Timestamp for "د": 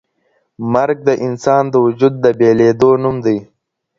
1.07-1.09, 1.69-1.75, 2.23-2.25